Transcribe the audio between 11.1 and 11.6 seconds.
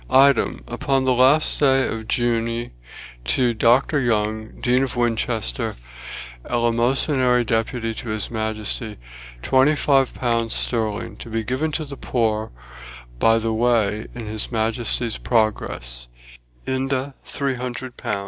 to be